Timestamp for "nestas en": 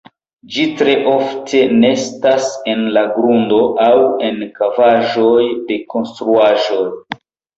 1.83-2.81